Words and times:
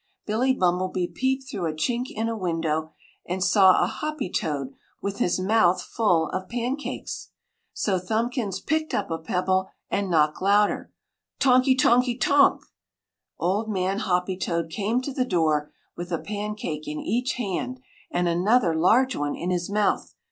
Billy 0.25 0.51
Bumblebee 0.51 1.11
peeped 1.13 1.47
through 1.47 1.67
a 1.67 1.73
chink 1.73 2.05
in 2.09 2.27
a 2.27 2.35
window, 2.35 2.89
and 3.27 3.43
saw 3.43 3.83
a 3.83 3.85
hoppy 3.85 4.31
toad 4.31 4.73
with 4.99 5.19
his 5.19 5.39
mouth 5.39 5.79
full 5.79 6.27
of 6.29 6.49
pancakes. 6.49 7.29
So 7.71 7.99
Thumbkins 7.99 8.59
picked 8.61 8.95
up 8.95 9.11
a 9.11 9.19
pebble 9.19 9.69
and 9.91 10.09
knocked 10.09 10.41
louder. 10.41 10.91
TONKY 11.37 11.75
TONKY 11.75 12.17
TONK! 12.17 12.63
Old 13.37 13.69
Man 13.69 13.99
Hoppy 13.99 14.37
toad 14.37 14.71
came 14.71 15.01
to 15.01 15.13
the 15.13 15.23
door 15.23 15.71
with 15.95 16.11
a 16.11 16.17
pancake 16.17 16.87
in 16.87 16.99
each 16.99 17.33
hand 17.33 17.79
and 18.09 18.27
another 18.27 18.73
large 18.73 19.15
one 19.15 19.35
in 19.35 19.51
his 19.51 19.69
mouth. 19.69 20.15